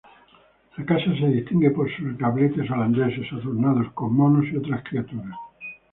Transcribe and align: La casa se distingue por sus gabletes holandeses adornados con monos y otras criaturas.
La 0.77 0.83
casa 0.83 1.15
se 1.15 1.27
distingue 1.27 1.69
por 1.69 1.87
sus 1.95 2.17
gabletes 2.17 2.67
holandeses 2.71 3.31
adornados 3.33 3.93
con 3.93 4.15
monos 4.15 4.47
y 4.51 4.57
otras 4.57 4.81
criaturas. 4.83 5.37